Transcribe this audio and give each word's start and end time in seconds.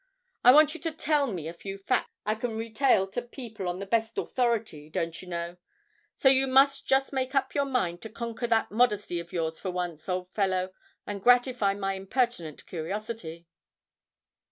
I 0.43 0.51
want 0.51 0.73
you 0.73 0.79
to 0.79 0.91
tell 0.91 1.27
me 1.31 1.47
a 1.47 1.53
few 1.53 1.77
facts 1.77 2.09
I 2.25 2.33
can 2.33 2.57
retail 2.57 3.05
to 3.09 3.21
people 3.21 3.67
on 3.67 3.77
the 3.77 3.85
best 3.85 4.17
authority, 4.17 4.89
don't 4.89 5.21
you 5.21 5.27
know; 5.27 5.57
so 6.17 6.27
you 6.27 6.47
must 6.47 6.87
just 6.87 7.13
make 7.13 7.35
up 7.35 7.53
your 7.53 7.65
mind 7.65 8.01
to 8.01 8.09
conquer 8.09 8.47
that 8.47 8.71
modesty 8.71 9.19
of 9.19 9.31
yours 9.31 9.59
for 9.59 9.69
once, 9.69 10.09
old 10.09 10.31
fellow, 10.33 10.73
and 11.05 11.21
gratify 11.21 11.75
my 11.75 11.93
impertinent 11.93 12.65
curiosity.' 12.65 13.45